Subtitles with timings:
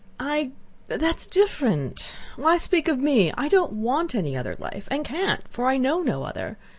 [0.19, 0.49] "I...
[0.87, 2.15] that's different.
[2.35, 3.31] Why speak of me?
[3.37, 6.57] I don't want any other life, and can't, for I know no other.